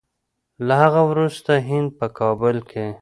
له 0.67 0.75
هغه 0.83 1.01
وروسته 1.11 1.51
هند 1.67 1.89
په 1.99 2.05
کابل 2.19 2.57
کې 2.69 2.85